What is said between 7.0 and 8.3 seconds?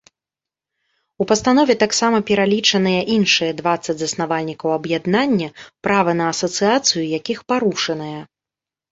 якіх парушанае.